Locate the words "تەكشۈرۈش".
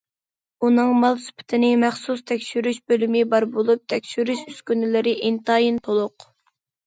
2.31-2.79, 3.95-4.41